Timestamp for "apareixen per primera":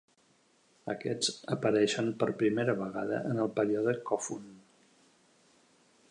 1.55-2.75